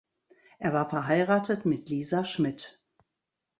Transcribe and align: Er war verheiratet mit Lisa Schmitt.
Er 0.57 0.73
war 0.73 0.89
verheiratet 0.89 1.65
mit 1.67 1.89
Lisa 1.89 2.25
Schmitt. 2.25 2.81